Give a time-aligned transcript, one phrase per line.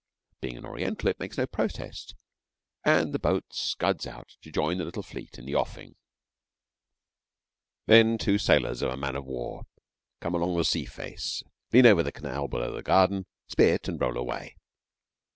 [0.39, 2.15] Being an Oriental it makes no protest,
[2.83, 5.95] and the boat scuds out to join the little fleet in the offing.
[7.85, 9.67] Then two sailors of a man of war
[10.19, 14.17] come along the sea face, lean over the canal below the garden, spit, and roll
[14.17, 14.55] away.